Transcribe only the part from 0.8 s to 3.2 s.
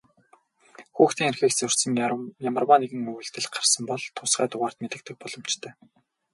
Хүүхдийн эрхийг зөрчсөн ямарваа нэгэн